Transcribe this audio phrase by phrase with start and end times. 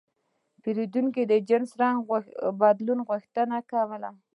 [0.61, 1.97] پیرودونکی د جنس رنګ
[2.59, 3.47] بدلول غوښتل.